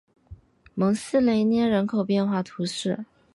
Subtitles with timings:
[0.73, 3.05] 蒙西雷涅人口变化图示